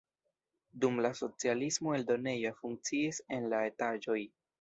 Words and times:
Dum 0.85 0.95
la 1.05 1.11
socialismo 1.19 1.93
eldonejo 1.97 2.53
funkciis 2.63 3.21
en 3.39 3.47
la 3.53 3.61
etaĝoj. 3.73 4.19